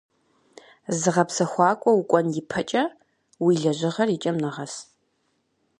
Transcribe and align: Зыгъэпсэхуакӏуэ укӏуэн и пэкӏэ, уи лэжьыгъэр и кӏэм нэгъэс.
Зыгъэпсэхуакӏуэ 0.99 1.91
укӏуэн 1.99 2.27
и 2.39 2.41
пэкӏэ, 2.49 2.83
уи 3.43 3.53
лэжьыгъэр 3.61 4.09
и 4.15 4.17
кӏэм 4.21 4.37
нэгъэс. 4.43 4.73